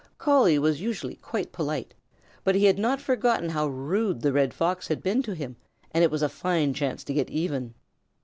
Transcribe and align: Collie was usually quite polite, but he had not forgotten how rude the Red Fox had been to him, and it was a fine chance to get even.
Collie 0.17 0.57
was 0.57 0.81
usually 0.81 1.13
quite 1.17 1.51
polite, 1.51 1.93
but 2.43 2.55
he 2.55 2.65
had 2.65 2.79
not 2.79 2.99
forgotten 2.99 3.49
how 3.49 3.67
rude 3.67 4.19
the 4.21 4.33
Red 4.33 4.51
Fox 4.51 4.87
had 4.87 5.03
been 5.03 5.21
to 5.21 5.35
him, 5.35 5.57
and 5.91 6.03
it 6.03 6.09
was 6.09 6.23
a 6.23 6.27
fine 6.27 6.73
chance 6.73 7.03
to 7.03 7.13
get 7.13 7.29
even. 7.29 7.75